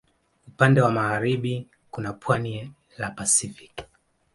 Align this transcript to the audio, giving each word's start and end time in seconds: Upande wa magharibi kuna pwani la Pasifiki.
Upande 0.47 0.81
wa 0.81 0.91
magharibi 0.91 1.67
kuna 1.91 2.13
pwani 2.13 2.71
la 2.97 3.09
Pasifiki. 3.11 3.85